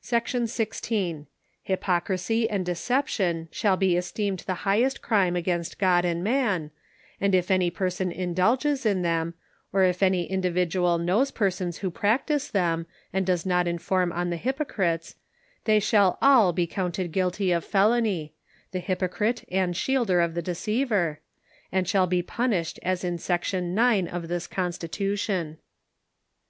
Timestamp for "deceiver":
20.40-21.18